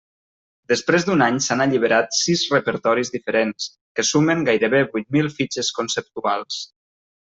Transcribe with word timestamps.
Després 0.71 1.03
d'un 1.07 1.19
any 1.25 1.35
s'han 1.47 1.61
alliberat 1.65 2.17
sis 2.19 2.41
repertoris 2.55 3.13
diferents, 3.17 3.69
que 3.99 4.07
sumen 4.13 4.41
gairebé 4.49 4.81
vuit 4.97 5.15
mil 5.19 5.31
fitxes 5.37 5.71
conceptuals. 5.83 6.63